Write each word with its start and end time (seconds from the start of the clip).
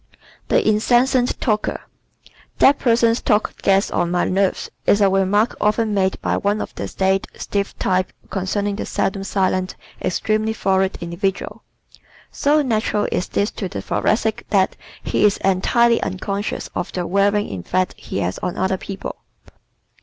The 0.47 0.67
Incessant 0.67 1.39
Talker¶ 1.39 1.81
"That 2.57 2.79
person's 2.79 3.21
talk 3.21 3.61
gets 3.61 3.91
on 3.91 4.09
my 4.09 4.23
nerves," 4.25 4.71
is 4.87 4.99
a 4.99 5.11
remark 5.11 5.55
often 5.61 5.93
made 5.93 6.19
by 6.23 6.37
one 6.37 6.59
of 6.59 6.73
the 6.73 6.87
staid, 6.87 7.27
stiff 7.35 7.77
types 7.77 8.11
concerning 8.31 8.77
the 8.77 8.85
seldom 8.87 9.23
silent, 9.23 9.75
extremely 10.01 10.53
florid 10.53 10.97
individual. 11.01 11.61
So 12.31 12.63
natural 12.63 13.07
is 13.11 13.27
this 13.27 13.51
to 13.51 13.69
the 13.69 13.83
Thoracic 13.83 14.43
that 14.49 14.75
he 15.03 15.23
is 15.23 15.37
entirely 15.43 16.01
unconscious 16.01 16.67
of 16.73 16.91
the 16.93 17.05
wearing 17.05 17.51
effect 17.59 17.93
he 17.99 18.17
has 18.21 18.39
on 18.39 18.57
other 18.57 18.77
people. 18.77 19.17